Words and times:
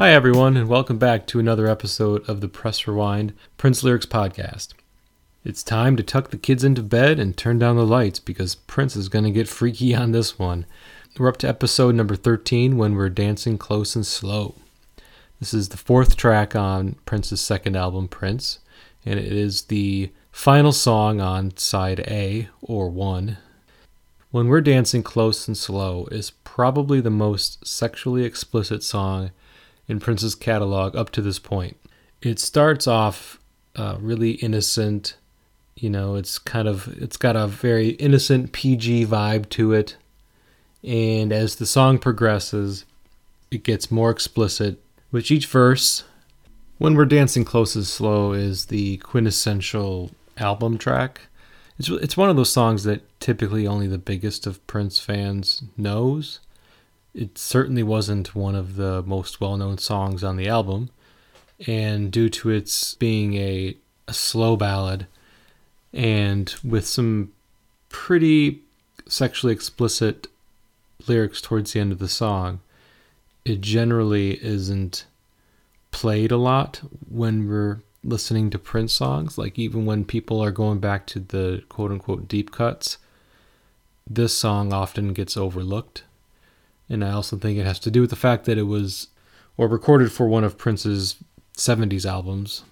Hi, 0.00 0.12
everyone, 0.12 0.56
and 0.56 0.66
welcome 0.66 0.96
back 0.96 1.26
to 1.26 1.38
another 1.38 1.66
episode 1.66 2.26
of 2.26 2.40
the 2.40 2.48
Press 2.48 2.86
Rewind 2.86 3.34
Prince 3.58 3.84
Lyrics 3.84 4.06
Podcast. 4.06 4.68
It's 5.44 5.62
time 5.62 5.94
to 5.98 6.02
tuck 6.02 6.30
the 6.30 6.38
kids 6.38 6.64
into 6.64 6.82
bed 6.82 7.20
and 7.20 7.36
turn 7.36 7.58
down 7.58 7.76
the 7.76 7.84
lights 7.84 8.18
because 8.18 8.54
Prince 8.54 8.96
is 8.96 9.10
going 9.10 9.26
to 9.26 9.30
get 9.30 9.46
freaky 9.46 9.94
on 9.94 10.12
this 10.12 10.38
one. 10.38 10.64
We're 11.18 11.28
up 11.28 11.36
to 11.40 11.48
episode 11.50 11.94
number 11.94 12.16
13 12.16 12.78
when 12.78 12.94
we're 12.94 13.10
dancing 13.10 13.58
close 13.58 13.94
and 13.94 14.06
slow. 14.06 14.54
This 15.38 15.52
is 15.52 15.68
the 15.68 15.76
fourth 15.76 16.16
track 16.16 16.56
on 16.56 16.96
Prince's 17.04 17.42
second 17.42 17.76
album, 17.76 18.08
Prince, 18.08 18.60
and 19.04 19.20
it 19.20 19.30
is 19.30 19.64
the 19.64 20.10
final 20.32 20.72
song 20.72 21.20
on 21.20 21.54
side 21.58 22.00
A, 22.08 22.48
or 22.62 22.88
1. 22.88 23.36
When 24.30 24.48
We're 24.48 24.62
Dancing 24.62 25.02
Close 25.02 25.46
and 25.46 25.58
Slow 25.58 26.06
is 26.06 26.30
probably 26.42 27.02
the 27.02 27.10
most 27.10 27.66
sexually 27.66 28.24
explicit 28.24 28.82
song 28.82 29.32
in 29.90 29.98
Prince's 29.98 30.36
catalog 30.36 30.94
up 30.94 31.10
to 31.10 31.20
this 31.20 31.40
point. 31.40 31.76
It 32.22 32.38
starts 32.38 32.86
off 32.86 33.40
uh, 33.74 33.96
really 33.98 34.32
innocent, 34.32 35.16
you 35.74 35.90
know, 35.90 36.14
it's 36.14 36.38
kind 36.38 36.68
of 36.68 36.86
it's 37.02 37.16
got 37.16 37.34
a 37.34 37.48
very 37.48 37.90
innocent 37.90 38.52
PG 38.52 39.06
vibe 39.06 39.48
to 39.50 39.72
it. 39.72 39.96
And 40.84 41.32
as 41.32 41.56
the 41.56 41.66
song 41.66 41.98
progresses, 41.98 42.84
it 43.50 43.64
gets 43.64 43.90
more 43.90 44.10
explicit 44.10 44.80
Which 45.10 45.32
each 45.32 45.46
verse. 45.46 46.04
When 46.78 46.94
We're 46.94 47.04
Dancing 47.04 47.44
Close 47.44 47.74
and 47.74 47.84
Slow 47.84 48.32
is 48.32 48.66
the 48.66 48.98
quintessential 48.98 50.12
album 50.38 50.78
track. 50.78 51.22
It's 51.80 51.88
it's 51.88 52.16
one 52.16 52.30
of 52.30 52.36
those 52.36 52.52
songs 52.52 52.84
that 52.84 53.02
typically 53.18 53.66
only 53.66 53.88
the 53.88 53.98
biggest 53.98 54.46
of 54.46 54.64
Prince 54.68 55.00
fans 55.00 55.62
knows. 55.76 56.38
It 57.14 57.38
certainly 57.38 57.82
wasn't 57.82 58.34
one 58.34 58.54
of 58.54 58.76
the 58.76 59.02
most 59.02 59.40
well-known 59.40 59.78
songs 59.78 60.22
on 60.22 60.36
the 60.36 60.48
album, 60.48 60.90
and 61.66 62.10
due 62.10 62.28
to 62.30 62.50
its 62.50 62.94
being 62.94 63.34
a, 63.34 63.76
a 64.06 64.12
slow 64.12 64.56
ballad 64.56 65.06
and 65.92 66.54
with 66.62 66.86
some 66.86 67.32
pretty 67.88 68.60
sexually 69.06 69.52
explicit 69.52 70.28
lyrics 71.06 71.40
towards 71.40 71.72
the 71.72 71.80
end 71.80 71.92
of 71.92 71.98
the 71.98 72.08
song, 72.08 72.60
it 73.44 73.60
generally 73.60 74.42
isn't 74.44 75.06
played 75.90 76.30
a 76.30 76.36
lot 76.36 76.80
when 77.08 77.48
we're 77.48 77.80
listening 78.04 78.50
to 78.50 78.58
Prince 78.58 78.92
songs. 78.92 79.36
Like 79.36 79.58
even 79.58 79.84
when 79.84 80.04
people 80.04 80.40
are 80.40 80.52
going 80.52 80.78
back 80.78 81.06
to 81.08 81.18
the 81.18 81.64
quote 81.68 81.90
unquote 81.90 82.28
deep 82.28 82.52
cuts, 82.52 82.98
this 84.08 84.36
song 84.36 84.72
often 84.72 85.12
gets 85.12 85.36
overlooked. 85.36 86.04
And 86.90 87.04
I 87.04 87.12
also 87.12 87.36
think 87.36 87.56
it 87.56 87.64
has 87.64 87.78
to 87.80 87.90
do 87.90 88.00
with 88.00 88.10
the 88.10 88.16
fact 88.16 88.44
that 88.44 88.58
it 88.58 88.64
was 88.64 89.06
or 89.56 89.68
recorded 89.68 90.10
for 90.10 90.26
one 90.26 90.42
of 90.42 90.58
Prince's 90.58 91.16
70s 91.56 92.04
albums. 92.04 92.64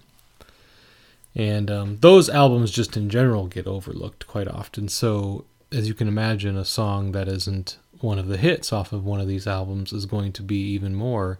And 1.35 1.71
um, 1.71 1.97
those 2.01 2.29
albums, 2.29 2.71
just 2.71 2.97
in 2.97 3.09
general, 3.09 3.47
get 3.47 3.67
overlooked 3.67 4.27
quite 4.27 4.47
often. 4.47 4.89
So, 4.89 5.45
as 5.71 5.87
you 5.87 5.93
can 5.93 6.07
imagine, 6.07 6.57
a 6.57 6.65
song 6.65 7.11
that 7.11 7.27
isn't 7.27 7.77
one 8.01 8.17
of 8.17 8.27
the 8.27 8.37
hits 8.37 8.73
off 8.73 8.91
of 8.91 9.05
one 9.05 9.21
of 9.21 9.27
these 9.27 9.45
albums 9.45 9.93
is 9.93 10.05
going 10.05 10.31
to 10.33 10.41
be 10.41 10.57
even 10.57 10.95
more 10.95 11.39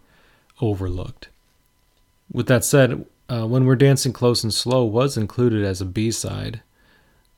overlooked. 0.61 1.30
With 2.31 2.47
that 2.47 2.64
said, 2.64 3.05
uh, 3.27 3.47
When 3.47 3.66
We're 3.66 3.75
Dancing 3.75 4.14
Close 4.14 4.43
and 4.43 4.54
Slow 4.54 4.86
was 4.86 5.17
included 5.17 5.65
as 5.65 5.81
a 5.81 5.86
B 5.86 6.11
side. 6.11 6.61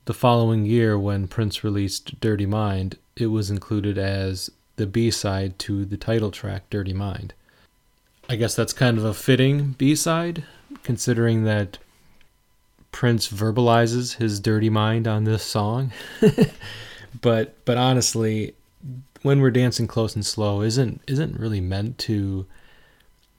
The 0.05 0.13
following 0.13 0.65
year, 0.65 0.99
when 0.99 1.27
Prince 1.27 1.63
released 1.63 2.19
Dirty 2.19 2.45
Mind, 2.45 2.97
it 3.15 3.27
was 3.27 3.49
included 3.49 3.97
as 3.97 4.49
the 4.81 4.87
B 4.87 5.11
side 5.11 5.57
to 5.59 5.85
the 5.85 5.95
title 5.95 6.31
track 6.31 6.69
Dirty 6.69 6.93
Mind. 6.93 7.33
I 8.27 8.35
guess 8.35 8.55
that's 8.55 8.73
kind 8.73 8.97
of 8.97 9.05
a 9.05 9.13
fitting 9.13 9.75
B 9.77 9.95
side, 9.95 10.43
considering 10.83 11.43
that 11.45 11.77
Prince 12.91 13.29
verbalizes 13.29 14.15
his 14.15 14.39
dirty 14.39 14.69
mind 14.69 15.07
on 15.07 15.23
this 15.23 15.43
song. 15.43 15.91
but 17.21 17.63
but 17.65 17.77
honestly, 17.77 18.53
when 19.21 19.39
we're 19.39 19.51
dancing 19.51 19.87
close 19.87 20.15
and 20.15 20.25
slow 20.25 20.61
isn't 20.61 21.01
isn't 21.07 21.39
really 21.39 21.61
meant 21.61 21.97
to 21.99 22.45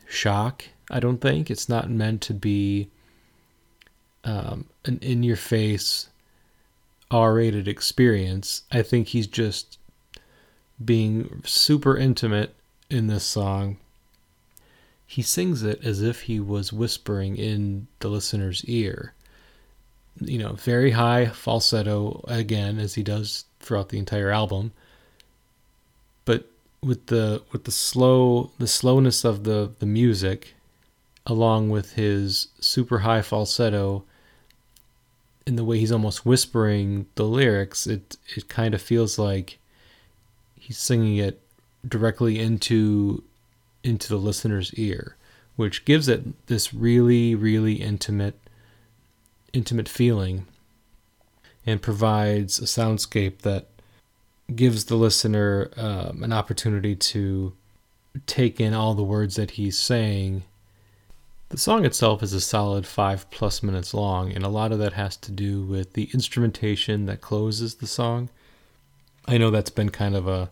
shock 0.06 0.64
I 0.92 1.00
don't 1.00 1.22
think 1.22 1.50
it's 1.50 1.70
not 1.70 1.90
meant 1.90 2.20
to 2.22 2.34
be 2.34 2.90
um, 4.24 4.66
an 4.84 4.98
in 5.00 5.22
your 5.22 5.36
face 5.36 6.08
R 7.10 7.34
rated 7.34 7.66
experience. 7.66 8.62
I 8.70 8.82
think 8.82 9.08
he's 9.08 9.26
just 9.26 9.78
being 10.84 11.42
super 11.44 11.96
intimate 11.96 12.54
in 12.90 13.06
this 13.06 13.24
song. 13.24 13.78
He 15.06 15.22
sings 15.22 15.62
it 15.62 15.84
as 15.84 16.00
if 16.00 16.22
he 16.22 16.40
was 16.40 16.72
whispering 16.72 17.36
in 17.36 17.86
the 18.00 18.08
listener's 18.08 18.64
ear. 18.64 19.14
You 20.20 20.38
know, 20.38 20.52
very 20.52 20.92
high 20.92 21.26
falsetto 21.26 22.24
again, 22.28 22.78
as 22.78 22.94
he 22.94 23.02
does 23.02 23.44
throughout 23.60 23.90
the 23.90 23.98
entire 23.98 24.30
album. 24.30 24.72
But 26.24 26.46
with 26.82 27.06
the 27.06 27.42
with 27.52 27.64
the 27.64 27.70
slow 27.70 28.50
the 28.58 28.66
slowness 28.66 29.24
of 29.24 29.44
the 29.44 29.72
the 29.78 29.86
music 29.86 30.54
along 31.26 31.70
with 31.70 31.92
his 31.92 32.48
super 32.58 33.00
high 33.00 33.22
falsetto 33.22 34.04
in 35.46 35.56
the 35.56 35.64
way 35.64 35.78
he's 35.78 35.92
almost 35.92 36.26
whispering 36.26 37.06
the 37.14 37.24
lyrics, 37.24 37.86
it 37.86 38.16
it 38.36 38.48
kind 38.48 38.74
of 38.74 38.82
feels 38.82 39.18
like 39.18 39.58
he's 40.62 40.78
singing 40.78 41.16
it 41.16 41.40
directly 41.86 42.38
into 42.38 43.22
into 43.82 44.08
the 44.08 44.16
listener's 44.16 44.72
ear, 44.74 45.16
which 45.56 45.84
gives 45.84 46.08
it 46.08 46.46
this 46.46 46.72
really 46.72 47.34
really 47.34 47.74
intimate 47.74 48.38
intimate 49.52 49.88
feeling 49.88 50.46
and 51.66 51.82
provides 51.82 52.58
a 52.58 52.64
soundscape 52.64 53.38
that 53.38 53.66
gives 54.54 54.84
the 54.84 54.96
listener 54.96 55.70
um, 55.76 56.22
an 56.22 56.32
opportunity 56.32 56.94
to 56.94 57.52
take 58.26 58.60
in 58.60 58.74
all 58.74 58.94
the 58.94 59.02
words 59.02 59.36
that 59.36 59.52
he's 59.52 59.78
saying 59.78 60.42
the 61.52 61.58
song 61.58 61.84
itself 61.84 62.22
is 62.22 62.32
a 62.32 62.40
solid 62.40 62.86
five 62.86 63.30
plus 63.30 63.62
minutes 63.62 63.92
long, 63.92 64.32
and 64.32 64.42
a 64.42 64.48
lot 64.48 64.72
of 64.72 64.78
that 64.78 64.94
has 64.94 65.18
to 65.18 65.30
do 65.30 65.60
with 65.60 65.92
the 65.92 66.08
instrumentation 66.14 67.04
that 67.04 67.20
closes 67.20 67.74
the 67.74 67.86
song. 67.86 68.30
I 69.26 69.38
know 69.38 69.50
that's 69.50 69.70
been 69.70 69.90
kind 69.90 70.14
of 70.14 70.26
a, 70.26 70.50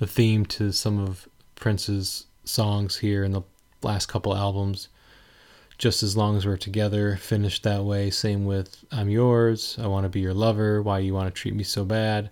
a 0.00 0.06
theme 0.06 0.46
to 0.46 0.72
some 0.72 0.98
of 0.98 1.28
Prince's 1.56 2.26
songs 2.44 2.98
here 2.98 3.24
in 3.24 3.32
the 3.32 3.42
last 3.82 4.06
couple 4.06 4.34
albums. 4.34 4.88
Just 5.76 6.02
as 6.02 6.16
long 6.16 6.36
as 6.36 6.44
we're 6.44 6.56
together, 6.56 7.16
finished 7.16 7.62
that 7.62 7.84
way. 7.84 8.10
Same 8.10 8.44
with 8.46 8.84
I'm 8.90 9.08
Yours, 9.08 9.78
I 9.80 9.86
Want 9.86 10.04
to 10.04 10.08
Be 10.08 10.20
Your 10.20 10.34
Lover, 10.34 10.82
Why 10.82 10.98
You 10.98 11.14
Want 11.14 11.32
to 11.32 11.40
Treat 11.40 11.54
Me 11.54 11.62
So 11.62 11.84
Bad, 11.84 12.30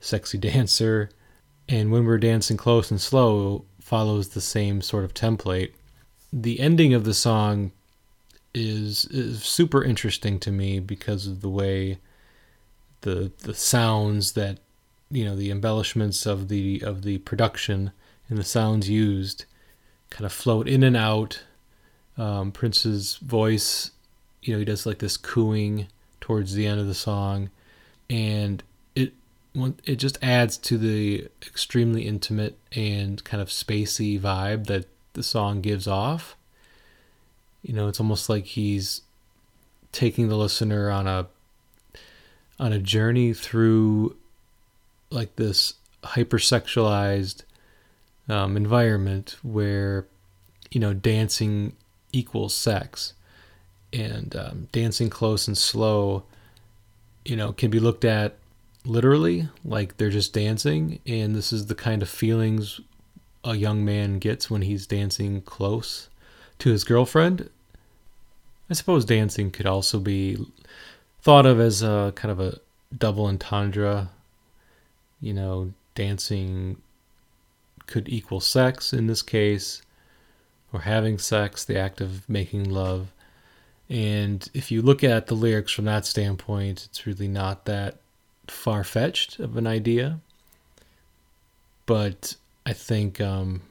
Sexy 0.00 0.38
Dancer. 0.38 1.10
And 1.68 1.92
When 1.92 2.06
We're 2.06 2.18
Dancing 2.18 2.56
Close 2.56 2.90
and 2.90 3.00
Slow 3.00 3.66
follows 3.80 4.30
the 4.30 4.40
same 4.40 4.80
sort 4.80 5.04
of 5.04 5.12
template 5.12 5.72
the 6.32 6.60
ending 6.60 6.94
of 6.94 7.04
the 7.04 7.14
song 7.14 7.72
is 8.54 9.04
is 9.06 9.42
super 9.42 9.84
interesting 9.84 10.38
to 10.40 10.50
me 10.50 10.80
because 10.80 11.26
of 11.26 11.40
the 11.40 11.48
way 11.48 11.98
the 13.02 13.30
the 13.42 13.54
sounds 13.54 14.32
that 14.32 14.58
you 15.12 15.24
know 15.24 15.36
the 15.36 15.50
embellishments 15.50 16.26
of 16.26 16.48
the 16.48 16.82
of 16.84 17.02
the 17.02 17.18
production 17.18 17.92
and 18.28 18.38
the 18.38 18.44
sounds 18.44 18.88
used 18.88 19.44
kind 20.10 20.26
of 20.26 20.32
float 20.32 20.68
in 20.68 20.82
and 20.82 20.96
out. 20.96 21.42
Um, 22.18 22.52
Prince's 22.52 23.16
voice, 23.16 23.90
you 24.42 24.52
know, 24.52 24.58
he 24.58 24.64
does 24.64 24.84
like 24.84 24.98
this 24.98 25.16
cooing 25.16 25.86
towards 26.20 26.54
the 26.54 26.66
end 26.66 26.80
of 26.80 26.86
the 26.86 26.94
song, 26.94 27.50
and 28.10 28.62
it 28.94 29.12
it 29.84 29.96
just 29.96 30.18
adds 30.22 30.56
to 30.58 30.78
the 30.78 31.28
extremely 31.46 32.02
intimate 32.02 32.58
and 32.72 33.22
kind 33.24 33.42
of 33.42 33.48
spacey 33.48 34.18
vibe 34.18 34.66
that 34.66 34.86
the 35.12 35.22
song 35.22 35.60
gives 35.60 35.86
off. 35.86 36.36
You 37.62 37.74
know, 37.74 37.88
it's 37.88 38.00
almost 38.00 38.28
like 38.28 38.44
he's 38.44 39.02
taking 39.92 40.28
the 40.28 40.36
listener 40.36 40.90
on 40.90 41.06
a 41.06 41.26
on 42.58 42.72
a 42.72 42.78
journey 42.78 43.32
through 43.32 44.16
like 45.12 45.36
this 45.36 45.74
hypersexualized 46.02 47.42
um, 48.28 48.56
environment 48.56 49.36
where 49.42 50.06
you 50.70 50.80
know 50.80 50.94
dancing 50.94 51.76
equals 52.12 52.54
sex 52.54 53.14
and 53.92 54.34
um, 54.36 54.68
dancing 54.72 55.10
close 55.10 55.46
and 55.46 55.56
slow 55.56 56.24
you 57.24 57.36
know 57.36 57.52
can 57.52 57.70
be 57.70 57.78
looked 57.78 58.04
at 58.04 58.36
literally 58.84 59.48
like 59.64 59.96
they're 59.96 60.10
just 60.10 60.32
dancing 60.32 60.98
and 61.06 61.36
this 61.36 61.52
is 61.52 61.66
the 61.66 61.74
kind 61.74 62.02
of 62.02 62.08
feelings 62.08 62.80
a 63.44 63.54
young 63.54 63.84
man 63.84 64.18
gets 64.18 64.50
when 64.50 64.62
he's 64.62 64.86
dancing 64.86 65.42
close 65.42 66.08
to 66.58 66.70
his 66.70 66.84
girlfriend. 66.84 67.50
I 68.70 68.74
suppose 68.74 69.04
dancing 69.04 69.50
could 69.50 69.66
also 69.66 69.98
be 69.98 70.38
thought 71.20 71.46
of 71.46 71.60
as 71.60 71.82
a 71.82 72.12
kind 72.14 72.30
of 72.30 72.40
a 72.40 72.58
double 72.96 73.26
entendre. 73.26 74.10
You 75.22 75.32
know, 75.32 75.72
dancing 75.94 76.76
could 77.86 78.08
equal 78.08 78.40
sex 78.40 78.92
in 78.92 79.06
this 79.06 79.22
case, 79.22 79.80
or 80.72 80.80
having 80.80 81.18
sex, 81.18 81.64
the 81.64 81.78
act 81.78 82.02
of 82.02 82.28
making 82.28 82.68
love. 82.68 83.12
And 83.88 84.48
if 84.54 84.70
you 84.70 84.82
look 84.82 85.04
at 85.04 85.26
the 85.26 85.34
lyrics 85.34 85.72
from 85.72 85.84
that 85.86 86.06
standpoint, 86.06 86.86
it's 86.86 87.06
really 87.06 87.28
not 87.28 87.64
that 87.66 87.96
far 88.46 88.84
fetched 88.84 89.38
of 89.38 89.56
an 89.56 89.66
idea. 89.66 90.20
But 91.86 92.36
I 92.64 92.72
think 92.72 93.20
um, 93.20 93.62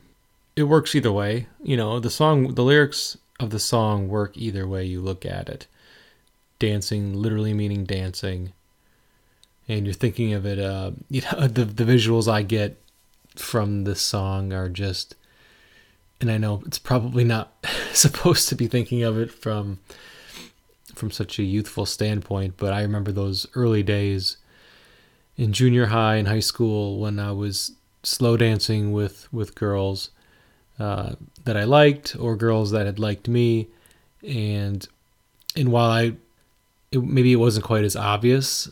it 0.56 0.63
works 0.63 0.95
either 0.95 1.12
way. 1.12 1.47
You 1.63 1.77
know, 1.77 2.00
the 2.00 2.09
song, 2.09 2.56
the 2.56 2.63
lyrics 2.63 3.18
of 3.39 3.50
the 3.50 3.59
song 3.59 4.07
work 4.07 4.38
either 4.38 4.68
way 4.68 4.86
you 4.86 5.01
look 5.01 5.25
at 5.25 5.50
it. 5.50 5.68
Dancing, 6.59 7.15
literally 7.15 7.54
meaning 7.54 7.86
dancing. 7.86 8.54
And 9.71 9.85
you're 9.85 9.94
thinking 9.94 10.33
of 10.33 10.45
it, 10.45 10.59
uh, 10.59 10.91
you 11.09 11.21
know, 11.21 11.47
the, 11.47 11.63
the 11.63 11.85
visuals 11.85 12.27
I 12.27 12.41
get 12.44 12.77
from 13.35 13.85
this 13.85 14.01
song 14.01 14.51
are 14.51 14.68
just, 14.68 15.15
and 16.19 16.29
I 16.29 16.38
know 16.38 16.62
it's 16.65 16.77
probably 16.77 17.23
not 17.23 17.53
supposed 17.94 18.50
to 18.50 18.56
be 18.56 18.68
thinking 18.68 19.01
of 19.03 19.18
it 19.18 19.31
from 19.31 19.79
from 20.94 21.09
such 21.09 21.39
a 21.39 21.44
youthful 21.44 21.85
standpoint, 21.85 22.56
but 22.57 22.73
I 22.73 22.81
remember 22.81 23.13
those 23.13 23.47
early 23.56 23.81
days 23.81 24.35
in 25.38 25.53
junior 25.53 25.85
high 25.85 26.18
and 26.18 26.27
high 26.27 26.41
school 26.41 27.00
when 27.00 27.18
I 27.18 27.31
was 27.31 27.71
slow 28.03 28.35
dancing 28.35 28.91
with 28.91 29.31
with 29.31 29.56
girls 29.56 30.09
uh, 30.79 31.13
that 31.45 31.56
I 31.56 31.63
liked 31.63 32.15
or 32.19 32.35
girls 32.35 32.71
that 32.71 32.85
had 32.85 33.00
liked 33.00 33.29
me, 33.29 33.69
and 34.21 34.85
and 35.56 35.71
while 35.71 35.89
I 35.89 36.13
it, 36.91 37.01
maybe 37.01 37.31
it 37.31 37.38
wasn't 37.38 37.65
quite 37.65 37.85
as 37.85 37.95
obvious 37.95 38.69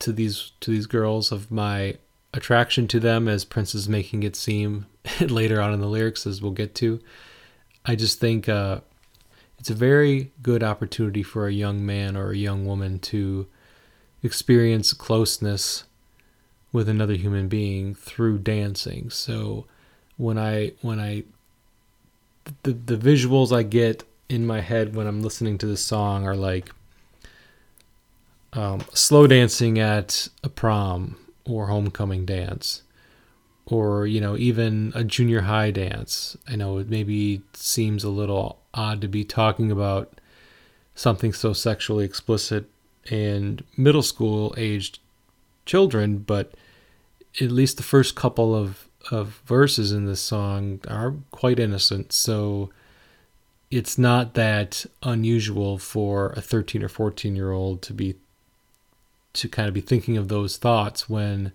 to 0.00 0.12
these 0.12 0.52
to 0.60 0.70
these 0.70 0.86
girls 0.86 1.30
of 1.32 1.50
my 1.50 1.96
attraction 2.32 2.86
to 2.88 3.00
them 3.00 3.28
as 3.28 3.44
Prince 3.44 3.74
is 3.74 3.88
making 3.88 4.22
it 4.22 4.36
seem 4.36 4.86
later 5.20 5.60
on 5.60 5.72
in 5.72 5.80
the 5.80 5.86
lyrics 5.86 6.26
as 6.26 6.42
we'll 6.42 6.52
get 6.52 6.74
to. 6.76 7.00
I 7.84 7.94
just 7.94 8.20
think 8.20 8.48
uh, 8.48 8.80
it's 9.58 9.70
a 9.70 9.74
very 9.74 10.32
good 10.42 10.62
opportunity 10.62 11.22
for 11.22 11.46
a 11.46 11.52
young 11.52 11.84
man 11.84 12.16
or 12.16 12.30
a 12.30 12.36
young 12.36 12.66
woman 12.66 12.98
to 13.00 13.46
experience 14.22 14.92
closeness 14.92 15.84
with 16.72 16.88
another 16.88 17.14
human 17.14 17.48
being 17.48 17.94
through 17.94 18.38
dancing. 18.38 19.10
So 19.10 19.66
when 20.16 20.38
I 20.38 20.72
when 20.82 21.00
I 21.00 21.24
the 22.62 22.72
the 22.72 22.96
visuals 22.96 23.54
I 23.56 23.62
get 23.62 24.04
in 24.28 24.46
my 24.46 24.60
head 24.60 24.94
when 24.94 25.06
I'm 25.06 25.22
listening 25.22 25.58
to 25.58 25.66
this 25.66 25.82
song 25.82 26.26
are 26.26 26.36
like 26.36 26.70
um, 28.52 28.80
slow 28.92 29.26
dancing 29.26 29.78
at 29.78 30.28
a 30.42 30.48
prom 30.48 31.16
or 31.44 31.66
homecoming 31.66 32.24
dance 32.24 32.82
or 33.66 34.06
you 34.06 34.20
know 34.20 34.36
even 34.36 34.92
a 34.94 35.04
junior 35.04 35.42
high 35.42 35.70
dance 35.70 36.36
i 36.48 36.56
know 36.56 36.78
it 36.78 36.88
maybe 36.88 37.42
seems 37.52 38.02
a 38.02 38.08
little 38.08 38.58
odd 38.74 39.00
to 39.00 39.08
be 39.08 39.24
talking 39.24 39.70
about 39.70 40.20
something 40.94 41.32
so 41.32 41.52
sexually 41.52 42.04
explicit 42.04 42.68
and 43.10 43.62
middle 43.76 44.02
school 44.02 44.54
aged 44.56 44.98
children 45.64 46.18
but 46.18 46.52
at 47.40 47.50
least 47.50 47.76
the 47.76 47.82
first 47.82 48.14
couple 48.16 48.54
of 48.54 48.88
of 49.10 49.40
verses 49.46 49.92
in 49.92 50.06
this 50.06 50.20
song 50.20 50.80
are 50.88 51.14
quite 51.30 51.58
innocent. 51.58 52.12
So 52.12 52.70
it's 53.70 53.96
not 53.96 54.34
that 54.34 54.84
unusual 55.02 55.78
for 55.78 56.30
a 56.30 56.40
13 56.40 56.82
or 56.82 56.88
14 56.88 57.36
year 57.36 57.52
old 57.52 57.82
to 57.82 57.94
be 57.94 58.16
to 59.32 59.48
kind 59.48 59.68
of 59.68 59.74
be 59.74 59.80
thinking 59.80 60.16
of 60.16 60.28
those 60.28 60.56
thoughts 60.56 61.08
when 61.08 61.52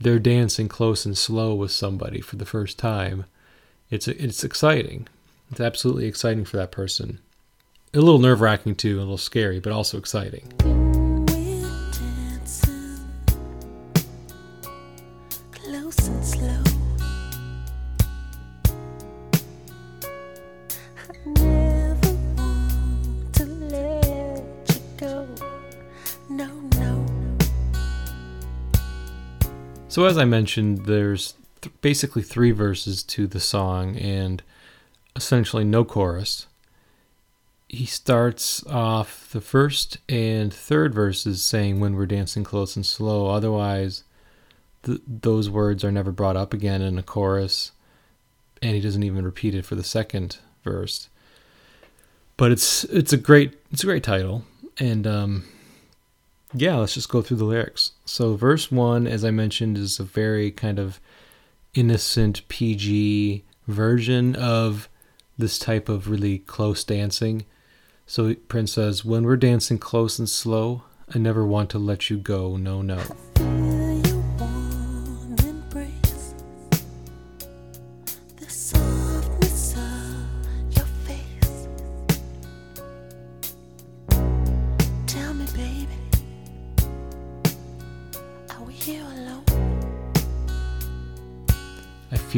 they're 0.00 0.18
dancing 0.18 0.68
close 0.68 1.04
and 1.04 1.18
slow 1.18 1.54
with 1.54 1.70
somebody 1.70 2.20
for 2.20 2.36
the 2.36 2.44
first 2.44 2.78
time. 2.78 3.24
It's 3.90 4.06
it's 4.06 4.44
exciting. 4.44 5.08
It's 5.50 5.60
absolutely 5.60 6.06
exciting 6.06 6.44
for 6.44 6.56
that 6.58 6.70
person. 6.70 7.20
A 7.94 8.00
little 8.00 8.18
nerve 8.18 8.40
wracking 8.40 8.74
too, 8.74 8.98
a 8.98 9.00
little 9.00 9.18
scary, 9.18 9.60
but 9.60 9.72
also 9.72 9.98
exciting. 9.98 10.52
So, 29.88 30.04
as 30.04 30.18
I 30.18 30.26
mentioned, 30.26 30.84
there's 30.84 31.34
th- 31.62 31.74
basically 31.80 32.20
three 32.20 32.50
verses 32.50 33.02
to 33.04 33.26
the 33.26 33.40
song 33.40 33.96
and 33.96 34.42
essentially 35.16 35.64
no 35.64 35.82
chorus. 35.82 36.46
He 37.68 37.86
starts 37.86 38.64
off 38.66 39.30
the 39.32 39.40
first 39.40 39.96
and 40.06 40.52
third 40.52 40.94
verses 40.94 41.42
saying, 41.42 41.80
When 41.80 41.96
we're 41.96 42.06
dancing 42.06 42.44
close 42.44 42.76
and 42.76 42.84
slow. 42.84 43.28
Otherwise, 43.28 44.04
th- 44.82 45.00
those 45.06 45.48
words 45.48 45.82
are 45.82 45.92
never 45.92 46.12
brought 46.12 46.36
up 46.36 46.52
again 46.52 46.82
in 46.82 46.98
a 46.98 47.02
chorus, 47.02 47.72
and 48.60 48.74
he 48.74 48.82
doesn't 48.82 49.02
even 49.02 49.24
repeat 49.24 49.54
it 49.54 49.64
for 49.64 49.74
the 49.74 49.82
second 49.82 50.36
verse. 50.64 51.08
But 52.36 52.52
it's 52.52 52.84
it's 52.84 53.14
a 53.14 53.18
great 53.18 53.58
it's 53.72 53.82
a 53.82 53.86
great 53.86 54.04
title, 54.04 54.44
and 54.78 55.06
um, 55.06 55.44
yeah, 56.52 56.76
let's 56.76 56.94
just 56.94 57.08
go 57.08 57.22
through 57.22 57.36
the 57.36 57.44
lyrics. 57.44 57.92
So, 58.04 58.34
verse 58.34 58.70
one, 58.70 59.06
as 59.06 59.24
I 59.24 59.30
mentioned, 59.30 59.76
is 59.76 60.00
a 60.00 60.04
very 60.04 60.50
kind 60.50 60.78
of 60.78 61.00
innocent 61.74 62.46
PG 62.48 63.44
version 63.66 64.34
of 64.34 64.88
this 65.36 65.58
type 65.58 65.88
of 65.88 66.08
really 66.08 66.38
close 66.38 66.84
dancing. 66.84 67.44
So, 68.06 68.34
Prince 68.34 68.72
says, 68.72 69.04
When 69.04 69.24
we're 69.24 69.36
dancing 69.36 69.78
close 69.78 70.18
and 70.18 70.28
slow, 70.28 70.82
I 71.14 71.18
never 71.18 71.44
want 71.44 71.70
to 71.70 71.78
let 71.78 72.10
you 72.10 72.18
go, 72.18 72.56
no, 72.56 72.82
no. 72.82 73.77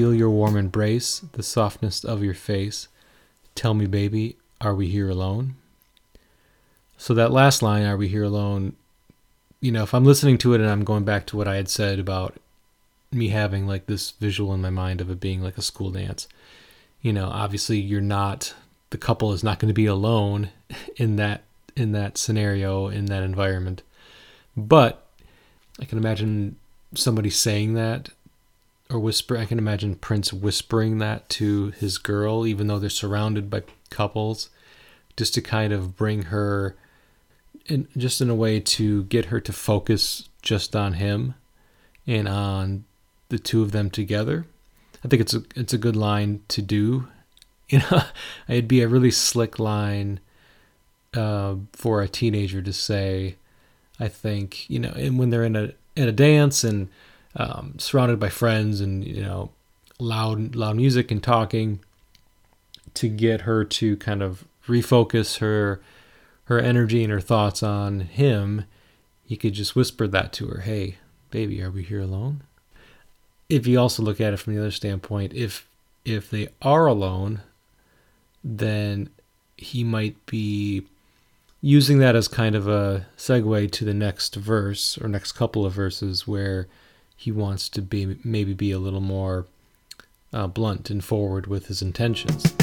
Feel 0.01 0.15
your 0.15 0.31
warm 0.31 0.57
embrace, 0.57 1.19
the 1.33 1.43
softness 1.43 2.05
of 2.05 2.25
your 2.25 2.33
face. 2.33 2.89
Tell 3.55 3.75
me, 3.75 3.85
baby, 3.85 4.39
are 4.59 4.75
we 4.75 4.89
here 4.89 5.11
alone? 5.11 5.57
So, 6.97 7.13
that 7.13 7.31
last 7.31 7.61
line, 7.61 7.85
are 7.85 7.99
we 7.99 8.09
here 8.09 8.23
alone? 8.23 8.77
You 9.61 9.73
know, 9.73 9.83
if 9.83 9.93
I'm 9.93 10.07
listening 10.07 10.39
to 10.39 10.55
it 10.55 10.61
and 10.63 10.71
I'm 10.71 10.85
going 10.85 11.05
back 11.05 11.27
to 11.27 11.37
what 11.37 11.47
I 11.47 11.57
had 11.57 11.69
said 11.69 11.99
about 11.99 12.39
me 13.13 13.29
having 13.29 13.67
like 13.67 13.85
this 13.85 14.13
visual 14.13 14.55
in 14.55 14.63
my 14.63 14.71
mind 14.71 15.03
of 15.03 15.11
it 15.11 15.21
being 15.21 15.43
like 15.43 15.59
a 15.59 15.63
school 15.63 15.91
dance, 15.91 16.27
you 17.03 17.13
know, 17.13 17.29
obviously 17.29 17.79
you're 17.79 18.01
not, 18.01 18.55
the 18.89 18.97
couple 18.97 19.35
is 19.35 19.45
not 19.45 19.59
going 19.59 19.69
to 19.69 19.75
be 19.75 19.85
alone 19.85 20.49
in 20.97 21.17
that 21.17 21.43
in 21.77 21.93
that 21.93 22.17
scenario 22.17 22.89
in 22.89 23.05
that 23.05 23.23
environment 23.23 23.83
but 24.57 25.07
i 25.81 25.85
can 25.85 25.99
imagine 25.99 26.57
somebody 26.95 27.31
saying 27.31 27.75
that 27.75 28.11
or 28.91 28.99
whisper. 28.99 29.37
I 29.37 29.47
can 29.47 29.59
imagine 29.59 29.95
Prince 29.95 30.33
whispering 30.33 30.99
that 30.99 31.29
to 31.31 31.71
his 31.73 31.99
girl, 31.99 32.47
even 32.47 32.67
though 32.67 32.79
they're 32.79 32.91
surrounded 32.91 33.49
by 33.49 33.63
couples, 33.91 34.51
just 35.17 35.35
to 35.35 35.43
kind 35.43 35.73
of 35.73 35.97
bring 35.97 36.25
her, 36.25 36.77
in 37.67 37.89
just 37.97 38.21
in 38.21 38.31
a 38.31 38.35
way 38.35 38.61
to 38.61 39.05
get 39.05 39.27
her 39.27 39.41
to 39.41 39.53
focus 39.53 40.29
just 40.43 40.75
on 40.75 40.95
him, 40.95 41.35
and 42.07 42.29
on 42.29 42.85
the 43.29 43.39
two 43.39 43.63
of 43.63 43.73
them 43.73 43.91
together. 43.91 44.47
I 45.05 45.09
think 45.09 45.23
it's 45.23 45.35
a 45.35 45.43
it's 45.57 45.73
a 45.73 45.79
good 45.79 45.97
line 45.97 46.43
to 46.49 46.63
do. 46.63 47.09
You 47.71 47.79
know, 47.79 48.03
it'd 48.49 48.67
be 48.67 48.83
a 48.83 48.89
really 48.89 49.13
slick 49.13 49.61
line 49.61 50.19
uh, 51.15 51.55
for 51.73 52.03
a 52.03 52.09
teenager 52.09 52.61
to 52.61 52.73
say. 52.73 53.37
I 54.01 54.09
think 54.09 54.69
you 54.69 54.81
know, 54.81 54.93
and 54.97 55.21
when 55.21 55.31
they're 55.31 55.45
in 55.45 55.55
a 55.55 55.75
in 55.95 56.09
a 56.09 56.13
dance 56.13 56.65
and 56.65 56.89
um, 57.37 57.75
surrounded 57.79 58.19
by 58.19 58.29
friends 58.29 58.81
and 58.81 59.05
you 59.05 59.23
know 59.23 59.51
loud 59.99 60.55
loud 60.57 60.77
music 60.77 61.11
and 61.11 61.23
talking 61.23 61.81
to 62.95 63.09
get 63.09 63.43
her 63.43 63.65
to 63.65 63.97
kind 63.97 64.23
of 64.23 64.45
refocus 64.67 65.39
her 65.39 65.81
her 66.45 66.59
energy 66.59 67.03
and 67.05 67.13
her 67.13 67.21
thoughts 67.21 67.63
on 67.63 68.01
him 68.01 68.65
he 69.25 69.37
could 69.37 69.53
just 69.53 69.77
whisper 69.77 70.09
that 70.09 70.33
to 70.33 70.49
her 70.49 70.63
hey 70.63 70.97
baby 71.31 71.63
are 71.63 71.71
we 71.71 71.83
here 71.83 72.01
alone? 72.01 72.43
If 73.49 73.67
you 73.67 73.81
also 73.81 74.03
look 74.03 74.21
at 74.21 74.33
it 74.33 74.37
from 74.39 74.55
the 74.55 74.61
other 74.61 74.71
standpoint 74.71 75.33
if 75.35 75.67
if 76.05 76.31
they 76.31 76.49
are 76.63 76.87
alone 76.87 77.43
then 78.43 79.11
he 79.57 79.85
might 79.85 80.25
be 80.27 80.83
using 81.61 81.99
that 81.99 82.17
as 82.17 82.27
kind 82.27 82.55
of 82.55 82.67
a 82.67 83.07
segue 83.19 83.71
to 83.71 83.85
the 83.85 83.93
next 83.93 84.35
verse 84.35 84.97
or 84.99 85.09
next 85.09 85.33
couple 85.33 85.67
of 85.67 85.75
verses 85.75 86.27
where 86.27 86.67
he 87.21 87.31
wants 87.31 87.69
to 87.69 87.83
be 87.83 88.17
maybe 88.25 88.55
be 88.55 88.71
a 88.71 88.79
little 88.79 89.03
more 89.03 89.45
uh, 90.33 90.47
blunt 90.47 90.89
and 90.89 91.05
forward 91.05 91.47
with 91.47 91.67
his 91.67 91.83
intentions. 91.83 92.57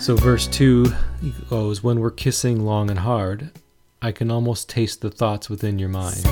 So, 0.00 0.16
verse 0.16 0.46
2 0.48 0.86
goes, 1.50 1.82
When 1.84 2.00
we're 2.00 2.10
kissing 2.10 2.64
long 2.64 2.88
and 2.88 3.00
hard, 3.00 3.50
I 4.00 4.10
can 4.10 4.30
almost 4.30 4.70
taste 4.70 5.02
the 5.02 5.10
thoughts 5.10 5.50
within 5.50 5.78
your 5.78 5.90
mind. 5.90 6.24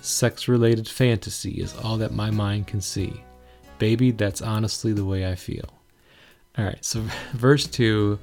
Sex 0.00 0.46
related 0.46 0.88
fantasy 0.88 1.60
is 1.60 1.76
all 1.76 1.96
that 1.96 2.12
my 2.12 2.30
mind 2.30 2.68
can 2.68 2.80
see. 2.80 3.24
Baby, 3.80 4.12
that's 4.12 4.40
honestly 4.40 4.92
the 4.92 5.04
way 5.04 5.28
I 5.28 5.34
feel. 5.34 5.68
All 6.56 6.64
right, 6.64 6.84
so 6.84 7.00
verse 7.32 7.66
2, 7.66 8.20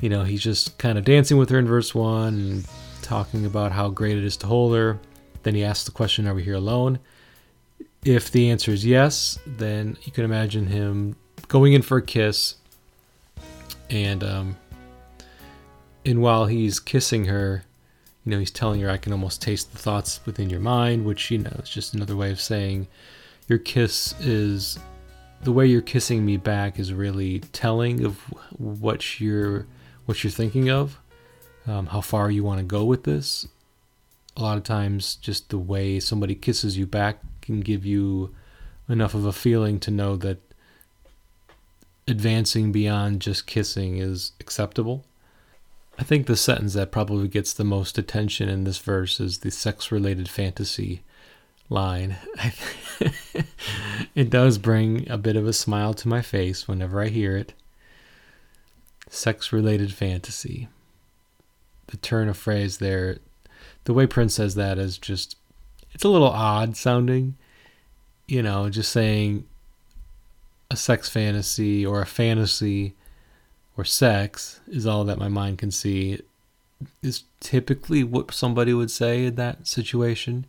you 0.00 0.08
know, 0.08 0.24
he's 0.24 0.42
just 0.42 0.78
kind 0.78 0.96
of 0.96 1.04
dancing 1.04 1.36
with 1.36 1.50
her 1.50 1.58
in 1.58 1.66
verse 1.66 1.94
1 1.94 2.34
and 2.34 2.66
talking 3.02 3.44
about 3.44 3.72
how 3.72 3.90
great 3.90 4.16
it 4.16 4.24
is 4.24 4.38
to 4.38 4.46
hold 4.46 4.74
her. 4.74 4.98
Then 5.42 5.54
he 5.54 5.62
asks 5.62 5.84
the 5.84 5.92
question, 5.92 6.26
Are 6.26 6.34
we 6.34 6.42
here 6.42 6.54
alone? 6.54 6.98
If 8.04 8.32
the 8.32 8.50
answer 8.50 8.72
is 8.72 8.84
yes, 8.84 9.38
then 9.46 9.96
you 10.02 10.10
can 10.10 10.24
imagine 10.24 10.66
him 10.66 11.14
going 11.46 11.72
in 11.72 11.82
for 11.82 11.98
a 11.98 12.02
kiss. 12.02 12.56
And, 13.90 14.24
um, 14.24 14.56
and 16.04 16.20
while 16.20 16.46
he's 16.46 16.80
kissing 16.80 17.26
her, 17.26 17.64
you 18.24 18.30
know, 18.30 18.40
he's 18.40 18.50
telling 18.50 18.80
her, 18.80 18.90
I 18.90 18.96
can 18.96 19.12
almost 19.12 19.40
taste 19.40 19.72
the 19.72 19.78
thoughts 19.78 20.20
within 20.26 20.50
your 20.50 20.60
mind, 20.60 21.04
which, 21.04 21.30
you 21.30 21.38
know, 21.38 21.60
is 21.62 21.68
just 21.68 21.94
another 21.94 22.16
way 22.16 22.32
of 22.32 22.40
saying 22.40 22.88
your 23.48 23.58
kiss 23.58 24.18
is 24.20 24.78
the 25.42 25.52
way 25.52 25.66
you're 25.66 25.80
kissing 25.80 26.24
me 26.24 26.36
back 26.36 26.78
is 26.78 26.92
really 26.92 27.40
telling 27.52 28.04
of 28.04 28.18
what 28.56 29.20
you're 29.20 29.66
what 30.06 30.24
you're 30.24 30.30
thinking 30.30 30.70
of, 30.70 30.98
um, 31.66 31.86
how 31.86 32.00
far 32.00 32.30
you 32.30 32.42
want 32.42 32.58
to 32.58 32.64
go 32.64 32.84
with 32.84 33.04
this. 33.04 33.46
A 34.36 34.42
lot 34.42 34.56
of 34.56 34.64
times, 34.64 35.16
just 35.16 35.50
the 35.50 35.58
way 35.58 36.00
somebody 36.00 36.34
kisses 36.34 36.76
you 36.76 36.86
back 36.86 37.20
can 37.52 37.60
give 37.60 37.84
you 37.86 38.34
enough 38.88 39.14
of 39.14 39.24
a 39.24 39.32
feeling 39.32 39.78
to 39.80 39.90
know 39.90 40.16
that 40.16 40.38
advancing 42.08 42.72
beyond 42.72 43.20
just 43.20 43.46
kissing 43.46 43.98
is 43.98 44.32
acceptable. 44.40 45.04
I 45.98 46.04
think 46.04 46.26
the 46.26 46.36
sentence 46.36 46.74
that 46.74 46.90
probably 46.90 47.28
gets 47.28 47.52
the 47.52 47.64
most 47.64 47.98
attention 47.98 48.48
in 48.48 48.64
this 48.64 48.78
verse 48.78 49.20
is 49.20 49.38
the 49.38 49.50
sex 49.50 49.92
related 49.92 50.28
fantasy 50.28 51.02
line. 51.68 52.16
it 54.14 54.30
does 54.30 54.58
bring 54.58 55.08
a 55.08 55.18
bit 55.18 55.36
of 55.36 55.46
a 55.46 55.52
smile 55.52 55.94
to 55.94 56.08
my 56.08 56.22
face 56.22 56.66
whenever 56.66 57.00
I 57.00 57.08
hear 57.08 57.36
it. 57.36 57.52
Sex 59.08 59.52
related 59.52 59.92
fantasy. 59.92 60.68
The 61.88 61.98
turn 61.98 62.28
of 62.28 62.38
phrase 62.38 62.78
there, 62.78 63.18
the 63.84 63.92
way 63.92 64.06
Prince 64.06 64.34
says 64.34 64.54
that 64.54 64.78
is 64.78 64.96
just, 64.96 65.36
it's 65.92 66.04
a 66.04 66.08
little 66.08 66.30
odd 66.30 66.76
sounding. 66.76 67.36
You 68.26 68.42
know, 68.42 68.68
just 68.70 68.92
saying 68.92 69.44
a 70.70 70.76
sex 70.76 71.08
fantasy 71.08 71.84
or 71.84 72.00
a 72.00 72.06
fantasy 72.06 72.94
or 73.76 73.84
sex 73.84 74.60
is 74.68 74.86
all 74.86 75.04
that 75.04 75.18
my 75.18 75.28
mind 75.28 75.58
can 75.58 75.70
see 75.70 76.20
is 77.02 77.24
typically 77.40 78.02
what 78.02 78.32
somebody 78.32 78.72
would 78.72 78.90
say 78.90 79.26
in 79.26 79.34
that 79.36 79.66
situation 79.66 80.46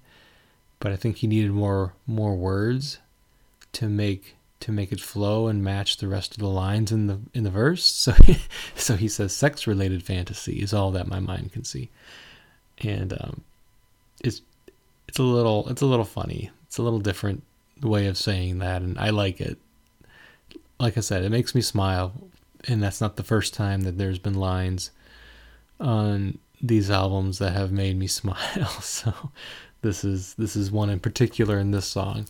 but 0.84 0.92
I 0.92 0.98
think 0.98 1.18
he 1.18 1.28
needed 1.28 1.52
more 1.52 1.94
more 2.06 2.36
words 2.36 3.00
to 3.72 3.88
make 3.88 4.36
to 4.60 4.70
make 4.70 4.92
it 4.92 5.00
flow 5.00 5.48
and 5.48 5.64
match 5.64 5.96
the 5.96 6.10
rest 6.10 6.34
of 6.34 6.40
the 6.40 6.50
lines 6.50 6.92
in 6.92 7.08
the 7.08 7.20
in 7.34 7.44
the 7.46 7.50
verse. 7.50 7.86
So 8.18 8.36
so 8.76 8.96
he 8.98 9.08
says 9.08 9.34
sex 9.34 9.66
related 9.66 10.04
fantasy 10.04 10.62
is 10.62 10.74
all 10.74 10.92
that 10.92 11.08
my 11.08 11.22
mind 11.22 11.54
can 11.54 11.64
see, 11.64 11.90
and 12.80 13.14
um, 13.14 13.44
it's 14.22 14.42
it's 15.08 15.20
a 15.20 15.24
little 15.24 15.70
it's 15.70 15.82
a 15.82 15.86
little 15.86 16.04
funny. 16.04 16.52
It's 16.68 16.78
a 16.78 16.84
little 16.84 17.00
different 17.00 17.44
way 17.88 18.08
of 18.08 18.18
saying 18.18 18.60
that, 18.60 18.82
and 18.82 18.98
I 18.98 19.10
like 19.10 19.42
it. 19.42 19.58
Like 20.80 20.98
I 20.98 21.02
said, 21.02 21.24
it 21.24 21.30
makes 21.30 21.56
me 21.56 21.62
smile, 21.62 22.14
and 22.68 22.82
that's 22.82 23.02
not 23.02 23.16
the 23.16 23.24
first 23.24 23.54
time 23.54 23.82
that 23.82 23.98
there's 23.98 24.20
been 24.20 24.34
lines 24.34 24.92
on 25.80 26.40
these 26.62 26.90
albums 26.90 27.40
that 27.40 27.54
have 27.54 27.72
made 27.72 27.98
me 27.98 28.08
smile. 28.22 28.70
So 28.82 29.14
this 29.82 30.04
is 30.04 30.34
this 30.36 30.56
is 30.56 30.72
one 30.72 30.90
in 30.90 31.00
particular 31.00 31.60
in 31.60 31.72
this 31.72 31.86
song. 31.86 32.26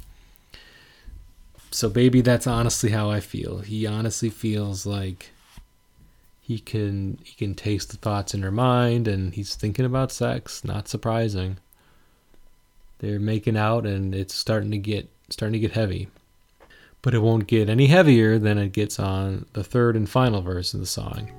So 1.72 1.90
baby, 1.90 2.22
that's 2.22 2.48
honestly 2.48 2.92
how 2.92 3.10
I 3.10 3.20
feel. 3.20 3.60
He 3.60 3.88
honestly 3.88 4.30
feels 4.30 4.86
like 4.86 5.32
he 6.42 6.60
can 6.60 7.20
he 7.24 7.36
can 7.36 7.56
taste 7.56 7.92
the 7.92 7.98
thoughts 7.98 8.34
in 8.34 8.42
her 8.42 8.52
mind 8.52 9.08
and 9.08 9.34
he's 9.34 9.56
thinking 9.56 9.86
about 9.86 10.12
sex, 10.12 10.64
not 10.64 10.88
surprising. 10.88 11.58
They're 13.00 13.20
making 13.20 13.58
out 13.58 13.86
and 13.86 14.14
it's 14.14 14.34
starting 14.34 14.72
to 14.72 14.78
get 14.78 15.10
starting 15.30 15.54
to 15.54 15.60
get 15.60 15.72
heavy. 15.72 16.08
But 17.02 17.14
it 17.14 17.20
won't 17.20 17.48
get 17.48 17.70
any 17.70 17.88
heavier 17.88 18.40
than 18.40 18.58
it 18.58 18.72
gets 18.72 19.00
on 19.00 19.46
the 19.54 19.64
third 19.64 19.96
and 19.96 20.10
final 20.10 20.42
verse 20.42 20.74
of 20.74 20.80
the 20.80 20.86
song. 20.86 21.30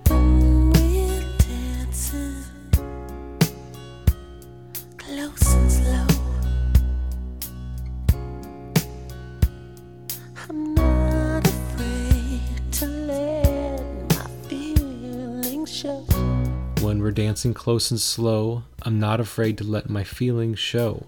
When 16.82 17.00
we're 17.00 17.10
dancing, 17.10 17.54
close 17.54 17.90
and 17.90 18.00
slow. 18.00 18.64
I'm 18.82 19.00
not 19.00 19.18
afraid 19.18 19.56
to 19.58 19.64
let 19.64 19.88
my 19.88 20.04
feelings 20.04 20.58
show. 20.58 21.06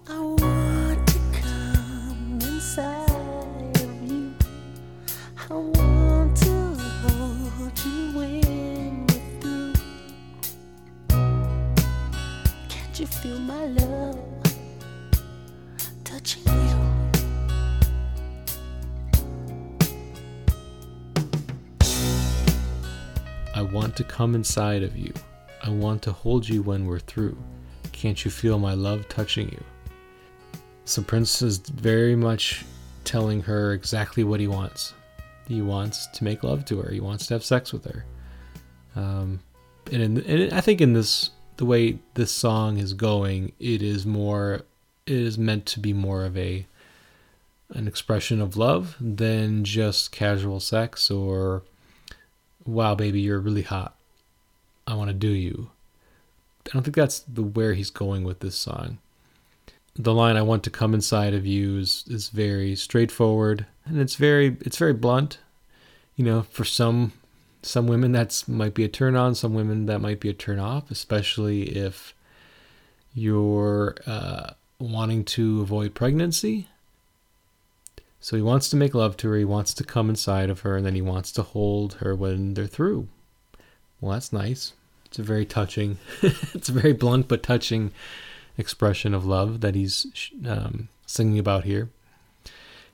Want 23.71 23.95
to 23.97 24.03
come 24.03 24.35
inside 24.35 24.83
of 24.83 24.97
you. 24.97 25.13
I 25.63 25.69
want 25.69 26.01
to 26.03 26.11
hold 26.11 26.47
you 26.47 26.61
when 26.61 26.85
we're 26.85 26.99
through. 26.99 27.37
Can't 27.91 28.23
you 28.23 28.31
feel 28.31 28.59
my 28.59 28.73
love 28.73 29.07
touching 29.09 29.49
you? 29.49 29.63
So 30.85 31.01
Prince 31.01 31.41
is 31.41 31.57
very 31.57 32.15
much 32.15 32.63
telling 33.03 33.41
her 33.41 33.73
exactly 33.73 34.23
what 34.23 34.39
he 34.39 34.47
wants. 34.47 34.93
He 35.47 35.61
wants 35.61 36.07
to 36.07 36.23
make 36.23 36.43
love 36.43 36.65
to 36.65 36.79
her. 36.81 36.91
He 36.91 36.99
wants 36.99 37.27
to 37.27 37.33
have 37.33 37.43
sex 37.43 37.73
with 37.73 37.85
her. 37.85 38.05
Um, 38.95 39.39
and, 39.91 40.01
in, 40.01 40.17
and 40.19 40.53
I 40.53 40.61
think 40.61 40.81
in 40.81 40.93
this, 40.93 41.31
the 41.57 41.65
way 41.65 41.99
this 42.13 42.31
song 42.31 42.77
is 42.77 42.93
going, 42.93 43.53
it 43.59 43.81
is 43.81 44.05
more, 44.05 44.61
it 45.05 45.15
is 45.15 45.37
meant 45.37 45.65
to 45.67 45.79
be 45.79 45.93
more 45.93 46.25
of 46.25 46.37
a, 46.37 46.65
an 47.69 47.87
expression 47.87 48.41
of 48.41 48.57
love 48.57 48.95
than 48.99 49.63
just 49.63 50.11
casual 50.11 50.59
sex 50.59 51.09
or 51.09 51.63
wow 52.67 52.95
baby 52.95 53.21
you're 53.21 53.39
really 53.39 53.63
hot. 53.63 53.95
I 54.85 54.93
want 54.93 55.09
to 55.09 55.13
do 55.13 55.29
you. 55.29 55.71
I 56.65 56.69
don't 56.73 56.83
think 56.83 56.95
that's 56.95 57.19
the 57.19 57.43
where 57.43 57.73
he's 57.73 57.89
going 57.89 58.23
with 58.23 58.39
this 58.39 58.55
song. 58.55 58.99
The 59.95 60.13
line 60.13 60.37
i 60.37 60.43
want 60.43 60.63
to 60.63 60.69
come 60.69 60.93
inside 60.93 61.33
of 61.33 61.45
you 61.45 61.79
is, 61.79 62.03
is 62.07 62.29
very 62.29 62.75
straightforward 62.75 63.65
and 63.85 63.99
it's 63.99 64.15
very 64.15 64.57
it's 64.61 64.77
very 64.77 64.93
blunt. 64.93 65.39
You 66.15 66.25
know 66.25 66.41
for 66.43 66.65
some 66.65 67.13
some 67.63 67.87
women 67.87 68.11
that's 68.11 68.47
might 68.47 68.73
be 68.73 68.83
a 68.83 68.87
turn 68.89 69.15
on 69.15 69.35
some 69.35 69.53
women 69.53 69.87
that 69.87 69.99
might 69.99 70.19
be 70.19 70.29
a 70.29 70.33
turn 70.33 70.59
off 70.59 70.91
especially 70.91 71.63
if 71.63 72.13
you're 73.13 73.95
uh, 74.05 74.51
wanting 74.79 75.23
to 75.23 75.61
avoid 75.61 75.95
pregnancy 75.95 76.67
so 78.27 78.35
he 78.35 78.41
wants 78.41 78.67
to 78.67 78.75
make 78.75 78.93
love 78.93 79.15
to 79.15 79.29
her, 79.29 79.37
he 79.37 79.45
wants 79.45 79.73
to 79.75 79.85
come 79.85 80.09
inside 80.09 80.49
of 80.49 80.59
her, 80.59 80.75
and 80.75 80.85
then 80.85 80.95
he 80.95 81.01
wants 81.01 81.31
to 81.31 81.41
hold 81.41 81.93
her 82.01 82.13
when 82.13 82.55
they're 82.55 82.67
through. 82.67 83.07
Well, 84.01 84.11
that's 84.11 84.33
nice. 84.33 84.73
It's 85.05 85.17
a 85.17 85.23
very 85.23 85.45
touching, 85.45 85.97
it's 86.21 86.67
a 86.67 86.73
very 86.73 86.91
blunt 86.91 87.29
but 87.29 87.41
touching 87.41 87.93
expression 88.57 89.13
of 89.13 89.25
love 89.25 89.61
that 89.61 89.75
he's 89.75 90.29
um, 90.45 90.89
singing 91.05 91.39
about 91.39 91.63
here. 91.63 91.89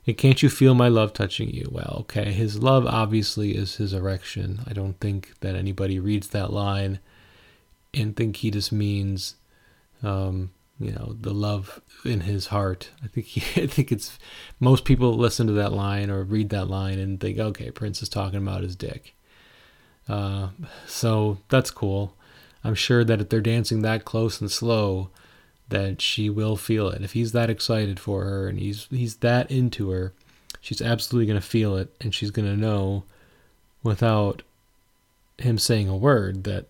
And 0.05 0.15
can't 0.19 0.43
you 0.43 0.49
feel 0.49 0.75
my 0.75 0.87
love 0.87 1.13
touching 1.13 1.49
you? 1.49 1.67
Well, 1.71 1.97
okay, 2.01 2.31
his 2.31 2.61
love 2.61 2.85
obviously 2.85 3.55
is 3.55 3.77
his 3.77 3.91
erection. 3.91 4.59
I 4.67 4.73
don't 4.73 4.99
think 4.99 5.33
that 5.39 5.55
anybody 5.55 5.97
reads 5.99 6.27
that 6.27 6.53
line 6.53 6.99
and 7.91 8.15
think 8.15 8.35
he 8.35 8.51
just 8.51 8.71
means 8.71 9.33
Um, 10.03 10.51
you 10.83 10.91
know, 10.91 11.15
the 11.19 11.33
love 11.33 11.81
in 12.03 12.21
his 12.21 12.47
heart. 12.47 12.89
I 13.03 13.07
think 13.07 13.27
he, 13.27 13.61
I 13.61 13.67
think 13.67 13.91
it's 13.91 14.17
most 14.59 14.85
people 14.85 15.13
listen 15.13 15.47
to 15.47 15.53
that 15.53 15.73
line 15.73 16.09
or 16.09 16.23
read 16.23 16.49
that 16.49 16.65
line 16.65 16.99
and 16.99 17.19
think, 17.19 17.39
okay, 17.39 17.71
Prince 17.71 18.01
is 18.01 18.09
talking 18.09 18.39
about 18.39 18.63
his 18.63 18.75
dick. 18.75 19.15
Uh, 20.07 20.49
so 20.85 21.37
that's 21.49 21.71
cool. 21.71 22.15
I'm 22.63 22.75
sure 22.75 23.03
that 23.03 23.21
if 23.21 23.29
they're 23.29 23.41
dancing 23.41 23.81
that 23.81 24.05
close 24.05 24.39
and 24.41 24.51
slow, 24.51 25.09
that 25.69 26.01
she 26.01 26.29
will 26.29 26.55
feel 26.55 26.89
it. 26.89 27.01
If 27.01 27.13
he's 27.13 27.31
that 27.31 27.49
excited 27.49 27.99
for 27.99 28.25
her 28.25 28.47
and 28.47 28.59
he's 28.59 28.87
he's 28.89 29.17
that 29.17 29.49
into 29.49 29.89
her, 29.89 30.13
she's 30.61 30.81
absolutely 30.81 31.27
gonna 31.27 31.41
feel 31.41 31.75
it 31.75 31.93
and 32.01 32.13
she's 32.13 32.31
gonna 32.31 32.57
know 32.57 33.03
without 33.81 34.43
him 35.37 35.57
saying 35.57 35.89
a 35.89 35.97
word 35.97 36.43
that 36.43 36.67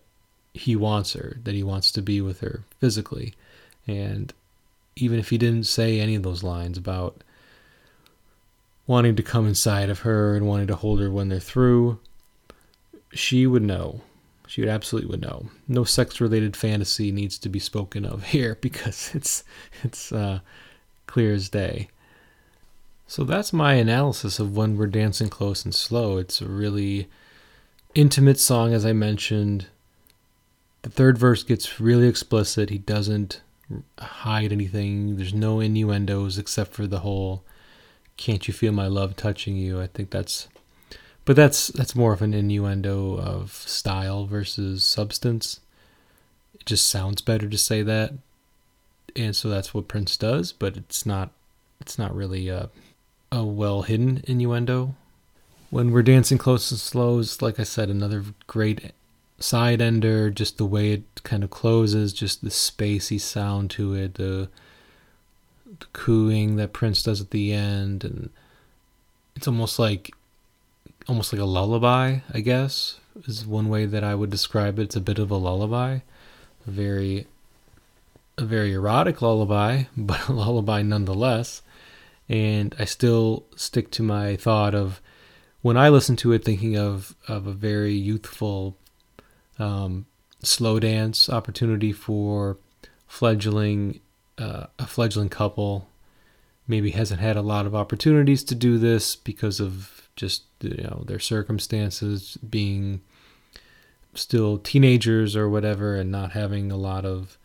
he 0.52 0.76
wants 0.76 1.12
her, 1.14 1.36
that 1.42 1.54
he 1.54 1.62
wants 1.62 1.90
to 1.92 2.02
be 2.02 2.20
with 2.20 2.40
her 2.40 2.62
physically. 2.80 3.34
And 3.86 4.32
even 4.96 5.18
if 5.18 5.30
he 5.30 5.38
didn't 5.38 5.64
say 5.64 6.00
any 6.00 6.14
of 6.14 6.22
those 6.22 6.42
lines 6.42 6.78
about 6.78 7.22
wanting 8.86 9.16
to 9.16 9.22
come 9.22 9.46
inside 9.46 9.90
of 9.90 10.00
her 10.00 10.36
and 10.36 10.46
wanting 10.46 10.66
to 10.68 10.76
hold 10.76 11.00
her 11.00 11.10
when 11.10 11.28
they're 11.28 11.40
through, 11.40 11.98
she 13.12 13.46
would 13.46 13.62
know. 13.62 14.02
She 14.46 14.60
would 14.60 14.70
absolutely 14.70 15.10
would 15.10 15.22
know. 15.22 15.48
No 15.66 15.84
sex 15.84 16.20
related 16.20 16.56
fantasy 16.56 17.10
needs 17.10 17.38
to 17.38 17.48
be 17.48 17.58
spoken 17.58 18.04
of 18.04 18.24
here 18.28 18.58
because 18.60 19.14
it's 19.14 19.44
it's 19.82 20.12
uh, 20.12 20.40
clear 21.06 21.32
as 21.32 21.48
day. 21.48 21.88
So 23.06 23.24
that's 23.24 23.52
my 23.52 23.74
analysis 23.74 24.38
of 24.38 24.56
when 24.56 24.76
we're 24.76 24.86
dancing 24.86 25.28
close 25.28 25.64
and 25.64 25.74
slow. 25.74 26.18
It's 26.18 26.40
a 26.40 26.48
really 26.48 27.08
intimate 27.94 28.40
song, 28.40 28.72
as 28.72 28.84
I 28.84 28.92
mentioned. 28.92 29.66
The 30.82 30.90
third 30.90 31.18
verse 31.18 31.42
gets 31.42 31.80
really 31.80 32.08
explicit. 32.08 32.70
He 32.70 32.78
doesn't 32.78 33.40
hide 33.98 34.52
anything. 34.52 35.16
There's 35.16 35.34
no 35.34 35.60
innuendos 35.60 36.38
except 36.38 36.72
for 36.72 36.86
the 36.86 37.00
whole 37.00 37.44
"Can't 38.16 38.46
you 38.46 38.54
feel 38.54 38.72
my 38.72 38.86
love 38.86 39.16
touching 39.16 39.56
you?" 39.56 39.80
I 39.80 39.86
think 39.86 40.10
that's, 40.10 40.48
but 41.24 41.36
that's 41.36 41.68
that's 41.68 41.94
more 41.94 42.12
of 42.12 42.22
an 42.22 42.34
innuendo 42.34 43.18
of 43.18 43.52
style 43.52 44.26
versus 44.26 44.84
substance. 44.84 45.60
It 46.54 46.66
just 46.66 46.88
sounds 46.88 47.22
better 47.22 47.48
to 47.48 47.58
say 47.58 47.82
that, 47.82 48.14
and 49.16 49.34
so 49.34 49.48
that's 49.48 49.74
what 49.74 49.88
Prince 49.88 50.16
does. 50.16 50.52
But 50.52 50.76
it's 50.76 51.06
not 51.06 51.30
it's 51.80 51.98
not 51.98 52.14
really 52.14 52.48
a, 52.48 52.70
a 53.32 53.44
well 53.44 53.82
hidden 53.82 54.22
innuendo. 54.26 54.94
When 55.70 55.90
we're 55.90 56.02
dancing 56.02 56.38
close 56.38 56.70
and 56.70 56.78
slow 56.78 57.18
is 57.18 57.42
like 57.42 57.58
I 57.58 57.64
said, 57.64 57.90
another 57.90 58.24
great 58.46 58.92
side 59.38 59.80
ender, 59.80 60.30
just 60.30 60.58
the 60.58 60.64
way 60.64 60.92
it 60.92 61.22
kind 61.22 61.44
of 61.44 61.50
closes, 61.50 62.12
just 62.12 62.42
the 62.42 62.50
spacey 62.50 63.20
sound 63.20 63.70
to 63.70 63.94
it, 63.94 64.14
the, 64.14 64.48
the 65.66 65.86
cooing 65.92 66.56
that 66.56 66.72
Prince 66.72 67.02
does 67.02 67.20
at 67.20 67.30
the 67.30 67.52
end, 67.52 68.04
and 68.04 68.30
it's 69.34 69.48
almost 69.48 69.78
like 69.78 70.12
almost 71.08 71.32
like 71.32 71.42
a 71.42 71.46
lullaby, 71.46 72.18
I 72.32 72.40
guess, 72.40 72.98
is 73.26 73.46
one 73.46 73.68
way 73.68 73.86
that 73.86 74.04
I 74.04 74.14
would 74.14 74.30
describe 74.30 74.78
it. 74.78 74.84
It's 74.84 74.96
a 74.96 75.00
bit 75.00 75.18
of 75.18 75.30
a 75.30 75.36
lullaby, 75.36 76.00
a 76.66 76.70
very 76.70 77.26
a 78.36 78.44
very 78.44 78.72
erotic 78.72 79.22
lullaby, 79.22 79.84
but 79.96 80.28
a 80.28 80.32
lullaby 80.32 80.82
nonetheless. 80.82 81.62
And 82.28 82.74
I 82.78 82.86
still 82.86 83.44
stick 83.54 83.90
to 83.92 84.02
my 84.02 84.36
thought 84.36 84.74
of 84.74 85.00
when 85.60 85.76
I 85.76 85.90
listen 85.90 86.16
to 86.16 86.32
it, 86.32 86.44
thinking 86.44 86.76
of 86.76 87.14
of 87.28 87.46
a 87.46 87.52
very 87.52 87.92
youthful 87.92 88.76
um, 89.58 90.06
slow 90.42 90.78
dance 90.78 91.28
opportunity 91.28 91.92
for 91.92 92.58
fledgling 93.06 94.00
uh, 94.38 94.66
a 94.78 94.86
fledgling 94.86 95.28
couple. 95.28 95.88
Maybe 96.66 96.90
hasn't 96.90 97.20
had 97.20 97.36
a 97.36 97.42
lot 97.42 97.66
of 97.66 97.74
opportunities 97.74 98.42
to 98.44 98.54
do 98.54 98.78
this 98.78 99.16
because 99.16 99.60
of 99.60 100.08
just 100.16 100.44
you 100.60 100.82
know 100.82 101.04
their 101.06 101.18
circumstances 101.18 102.38
being 102.48 103.00
still 104.14 104.58
teenagers 104.58 105.36
or 105.36 105.48
whatever 105.48 105.96
and 105.96 106.10
not 106.10 106.32
having 106.32 106.70
a 106.70 106.76
lot 106.76 107.04
of 107.04 107.36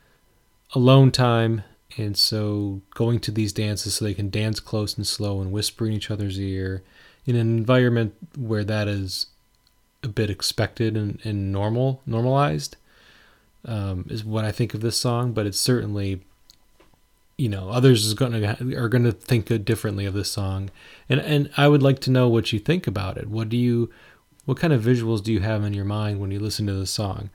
alone 0.73 1.11
time. 1.11 1.63
And 1.97 2.15
so 2.15 2.81
going 2.93 3.19
to 3.21 3.31
these 3.31 3.51
dances 3.51 3.95
so 3.95 4.05
they 4.05 4.13
can 4.13 4.29
dance 4.29 4.59
close 4.59 4.95
and 4.95 5.05
slow 5.05 5.41
and 5.41 5.51
whisper 5.51 5.87
in 5.87 5.93
each 5.93 6.11
other's 6.11 6.39
ear 6.39 6.83
in 7.25 7.35
an 7.35 7.57
environment 7.57 8.13
where 8.37 8.63
that 8.63 8.87
is 8.87 9.27
a 10.03 10.07
bit 10.07 10.29
expected 10.29 10.95
and, 10.95 11.19
and 11.23 11.51
normal, 11.51 12.01
normalized, 12.05 12.77
um, 13.65 14.05
is 14.09 14.23
what 14.23 14.45
I 14.45 14.51
think 14.51 14.73
of 14.73 14.81
this 14.81 14.97
song. 14.97 15.33
But 15.33 15.45
it's 15.45 15.59
certainly, 15.59 16.21
you 17.37 17.49
know, 17.49 17.69
others 17.69 18.05
is 18.05 18.13
gonna 18.13 18.57
are 18.75 18.89
gonna 18.89 19.11
think 19.11 19.47
differently 19.65 20.05
of 20.05 20.13
this 20.13 20.31
song, 20.31 20.69
and 21.07 21.19
and 21.19 21.49
I 21.57 21.67
would 21.67 21.83
like 21.83 21.99
to 22.01 22.11
know 22.11 22.27
what 22.27 22.53
you 22.53 22.59
think 22.59 22.87
about 22.87 23.17
it. 23.17 23.27
What 23.27 23.49
do 23.49 23.57
you, 23.57 23.89
what 24.45 24.57
kind 24.57 24.73
of 24.73 24.83
visuals 24.83 25.23
do 25.23 25.33
you 25.33 25.41
have 25.41 25.63
in 25.63 25.73
your 25.73 25.85
mind 25.85 26.19
when 26.19 26.31
you 26.31 26.39
listen 26.39 26.67
to 26.67 26.73
the 26.73 26.87
song? 26.87 27.29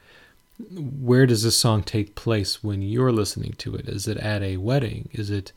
Where 0.71 1.27
does 1.27 1.43
this 1.43 1.59
song 1.59 1.83
take 1.83 2.15
place 2.15 2.63
when 2.63 2.81
you're 2.81 3.13
listening 3.13 3.55
to 3.59 3.75
it? 3.75 3.89
Is 3.89 4.07
it 4.07 4.17
at 4.19 4.43
a 4.43 4.57
wedding? 4.57 5.09
Is 5.13 5.29
it 5.29 5.53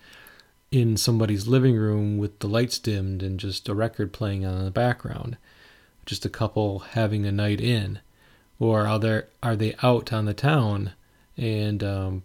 in 0.72 0.98
somebody's 0.98 1.48
living 1.48 1.76
room 1.76 2.18
with 2.18 2.40
the 2.40 2.48
lights 2.48 2.80
dimmed 2.80 3.22
and 3.22 3.40
just 3.40 3.70
a 3.70 3.76
record 3.76 4.12
playing 4.12 4.44
on 4.44 4.66
the 4.66 4.72
background? 4.72 5.38
Just 6.08 6.26
a 6.26 6.30
couple 6.30 6.80
having 6.80 7.26
a 7.26 7.32
night 7.32 7.62
in, 7.62 8.00
or 8.60 8.88
are 8.88 8.98
there 8.98 9.28
are 9.44 9.56
they 9.56 9.76
out 9.84 10.12
on 10.12 10.26
the 10.26 10.34
town 10.34 10.94
and 11.38 11.84
um, 11.84 12.24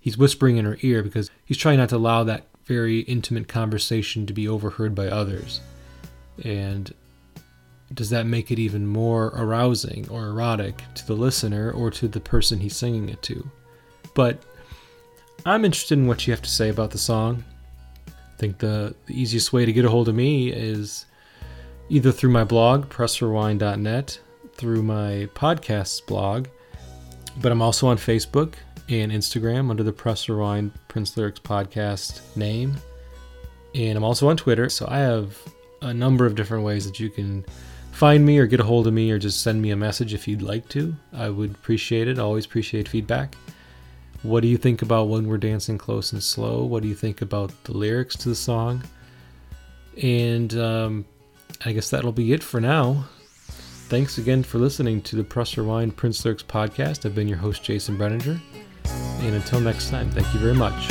he's 0.00 0.18
whispering 0.18 0.56
in 0.56 0.64
her 0.64 0.78
ear 0.80 1.04
because 1.04 1.30
he's 1.44 1.56
trying 1.56 1.78
not 1.78 1.90
to 1.90 1.96
allow 1.96 2.24
that 2.24 2.48
very 2.64 3.00
intimate 3.00 3.46
conversation 3.46 4.26
to 4.26 4.32
be 4.32 4.48
overheard 4.48 4.94
by 4.94 5.06
others, 5.06 5.60
and 6.42 6.92
does 7.94 8.10
that 8.10 8.24
make 8.24 8.50
it 8.50 8.58
even 8.58 8.86
more 8.86 9.26
arousing 9.36 10.08
or 10.08 10.26
erotic 10.26 10.82
to 10.94 11.06
the 11.06 11.14
listener 11.14 11.70
or 11.70 11.90
to 11.90 12.08
the 12.08 12.20
person 12.20 12.58
he's 12.58 12.76
singing 12.76 13.08
it 13.08 13.22
to? 13.22 13.48
But 14.14 14.42
I'm 15.44 15.64
interested 15.64 15.98
in 15.98 16.06
what 16.06 16.26
you 16.26 16.32
have 16.32 16.42
to 16.42 16.50
say 16.50 16.70
about 16.70 16.90
the 16.90 16.98
song. 16.98 17.44
I 18.08 18.36
think 18.38 18.58
the, 18.58 18.94
the 19.06 19.20
easiest 19.20 19.52
way 19.52 19.66
to 19.66 19.72
get 19.72 19.84
a 19.84 19.90
hold 19.90 20.08
of 20.08 20.14
me 20.14 20.50
is 20.50 21.06
either 21.88 22.12
through 22.12 22.30
my 22.30 22.44
blog, 22.44 22.88
pressrewind.net, 22.88 24.18
through 24.54 24.82
my 24.82 25.28
podcasts 25.34 26.04
blog, 26.04 26.48
but 27.40 27.52
I'm 27.52 27.62
also 27.62 27.86
on 27.86 27.96
Facebook 27.96 28.54
and 28.88 29.10
Instagram 29.12 29.70
under 29.70 29.82
the 29.82 29.92
Press 29.92 30.28
Rewind 30.28 30.72
Prince 30.88 31.16
Lyrics 31.16 31.40
podcast 31.40 32.20
name. 32.36 32.76
And 33.74 33.96
I'm 33.96 34.04
also 34.04 34.28
on 34.28 34.36
Twitter, 34.36 34.68
so 34.68 34.86
I 34.88 34.98
have 34.98 35.36
a 35.80 35.94
number 35.94 36.26
of 36.26 36.34
different 36.34 36.64
ways 36.64 36.86
that 36.86 37.00
you 37.00 37.10
can 37.10 37.44
find 37.92 38.24
me 38.24 38.38
or 38.38 38.46
get 38.46 38.60
a 38.60 38.64
hold 38.64 38.86
of 38.86 38.92
me 38.92 39.10
or 39.10 39.18
just 39.18 39.42
send 39.42 39.60
me 39.62 39.70
a 39.70 39.76
message 39.76 40.14
if 40.14 40.28
you'd 40.28 40.42
like 40.42 40.68
to. 40.70 40.94
I 41.12 41.28
would 41.28 41.52
appreciate 41.52 42.08
it. 42.08 42.18
Always 42.18 42.46
appreciate 42.46 42.88
feedback. 42.88 43.36
What 44.22 44.42
do 44.42 44.48
you 44.48 44.56
think 44.56 44.82
about 44.82 45.08
when 45.08 45.26
we're 45.26 45.38
dancing 45.38 45.78
close 45.78 46.12
and 46.12 46.22
slow? 46.22 46.64
What 46.64 46.82
do 46.82 46.88
you 46.88 46.94
think 46.94 47.22
about 47.22 47.50
the 47.64 47.72
lyrics 47.72 48.16
to 48.18 48.28
the 48.28 48.34
song? 48.34 48.84
And 50.00 50.54
um, 50.56 51.04
I 51.64 51.72
guess 51.72 51.90
that'll 51.90 52.12
be 52.12 52.32
it 52.32 52.42
for 52.42 52.60
now. 52.60 53.06
Thanks 53.88 54.18
again 54.18 54.42
for 54.42 54.58
listening 54.58 55.02
to 55.02 55.16
the 55.16 55.24
Press 55.24 55.56
Rewind 55.56 55.96
Prince 55.96 56.24
Lyrics 56.24 56.42
podcast. 56.42 57.04
I've 57.04 57.14
been 57.14 57.28
your 57.28 57.38
host, 57.38 57.62
Jason 57.62 57.98
Brenninger. 57.98 58.40
And 58.86 59.34
until 59.34 59.60
next 59.60 59.90
time, 59.90 60.10
thank 60.10 60.32
you 60.32 60.40
very 60.40 60.54
much. 60.54 60.88